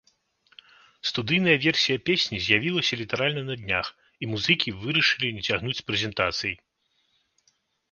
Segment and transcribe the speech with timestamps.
[1.09, 3.87] Студыйная версія песні з'явілася літаральна на днях,
[4.25, 6.55] і музыкі вырашылі не цягнуць з прэзентацыяй.